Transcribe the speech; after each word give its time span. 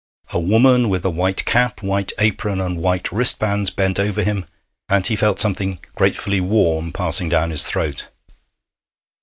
A 0.33 0.39
woman 0.39 0.89
with 0.89 1.05
a 1.05 1.11
white 1.11 1.45
cap, 1.45 1.83
a 1.83 1.85
white 1.85 2.11
apron, 2.17 2.59
and 2.59 2.79
white 2.79 3.11
wristbands 3.11 3.69
bent 3.69 3.99
over 3.99 4.23
him, 4.23 4.47
and 4.89 5.05
he 5.05 5.15
felt 5.15 5.39
something 5.39 5.77
gratefully 5.93 6.41
warm 6.41 6.91
passing 6.91 7.29
down 7.29 7.51
his 7.51 7.63
throat. 7.63 8.07